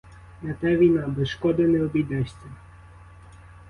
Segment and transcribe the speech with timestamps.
[0.41, 2.45] На те війна— без шкоди не обійдешся.